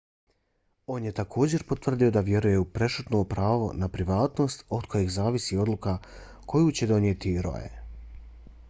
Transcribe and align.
on 0.93 1.03
je 1.07 1.11
također 1.17 1.65
potvrdio 1.71 2.13
da 2.15 2.23
vjeruje 2.29 2.59
u 2.61 2.65
prešutno 2.77 3.19
pravo 3.35 3.69
na 3.83 3.89
privatnost 3.97 4.65
od 4.79 4.85
kojeg 4.95 5.13
zavisi 5.19 5.57
odluka 5.67 5.97
koju 6.55 6.71
će 6.81 6.91
donijeti 6.95 7.39
roe 7.51 7.71